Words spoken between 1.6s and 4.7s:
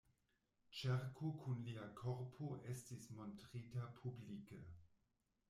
lia korpo estis montrita publike.